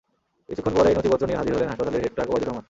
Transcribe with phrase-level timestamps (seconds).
[0.47, 2.59] কিছুক্ষণ পরেই নথিপত্র নিয়ে হাজির হলেন হাসপাতালের হেড ক্লার্ক ওবায়দুর রহমান।